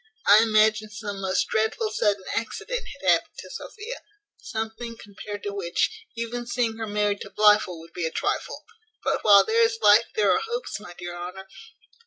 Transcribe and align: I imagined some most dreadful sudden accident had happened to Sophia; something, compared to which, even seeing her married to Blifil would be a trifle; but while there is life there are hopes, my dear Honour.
I 0.25 0.41
imagined 0.41 0.91
some 0.93 1.21
most 1.21 1.47
dreadful 1.49 1.91
sudden 1.91 2.23
accident 2.35 2.87
had 3.03 3.07
happened 3.07 3.37
to 3.37 3.51
Sophia; 3.51 4.01
something, 4.37 4.97
compared 4.97 5.43
to 5.43 5.53
which, 5.53 6.07
even 6.17 6.47
seeing 6.47 6.77
her 6.77 6.87
married 6.87 7.21
to 7.21 7.29
Blifil 7.29 7.79
would 7.79 7.93
be 7.93 8.07
a 8.07 8.11
trifle; 8.11 8.63
but 9.03 9.23
while 9.23 9.45
there 9.45 9.61
is 9.63 9.77
life 9.79 10.05
there 10.15 10.31
are 10.31 10.39
hopes, 10.43 10.79
my 10.79 10.95
dear 10.97 11.15
Honour. 11.15 11.45